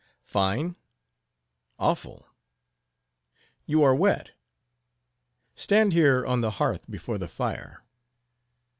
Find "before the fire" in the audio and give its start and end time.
6.89-7.83